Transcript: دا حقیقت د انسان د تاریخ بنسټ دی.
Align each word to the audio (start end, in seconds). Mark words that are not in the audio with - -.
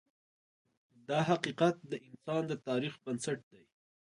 دا 1.07 1.19
حقیقت 1.29 1.75
د 1.91 1.93
انسان 2.07 2.41
د 2.47 2.51
تاریخ 2.67 2.93
بنسټ 3.03 3.39
دی. 3.51 3.63